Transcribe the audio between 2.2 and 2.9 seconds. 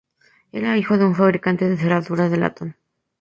de latón.